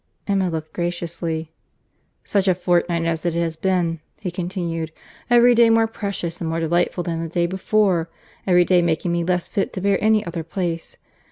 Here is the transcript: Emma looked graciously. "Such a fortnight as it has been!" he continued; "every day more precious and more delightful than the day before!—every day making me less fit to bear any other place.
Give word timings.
Emma 0.25 0.49
looked 0.49 0.73
graciously. 0.73 1.51
"Such 2.23 2.47
a 2.47 2.55
fortnight 2.55 3.05
as 3.05 3.23
it 3.23 3.35
has 3.35 3.55
been!" 3.55 3.99
he 4.19 4.31
continued; 4.31 4.91
"every 5.29 5.53
day 5.53 5.69
more 5.69 5.85
precious 5.85 6.41
and 6.41 6.49
more 6.49 6.59
delightful 6.59 7.03
than 7.03 7.21
the 7.21 7.29
day 7.29 7.45
before!—every 7.45 8.65
day 8.65 8.81
making 8.81 9.11
me 9.11 9.23
less 9.23 9.47
fit 9.47 9.71
to 9.73 9.79
bear 9.81 10.03
any 10.03 10.25
other 10.25 10.43
place. 10.43 10.97